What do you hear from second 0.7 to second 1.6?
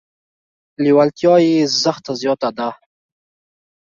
لیوالتیا یې